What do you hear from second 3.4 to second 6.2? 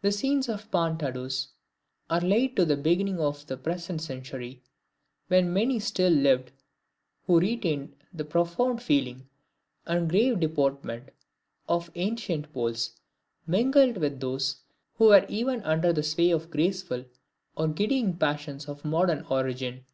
the present century, when many still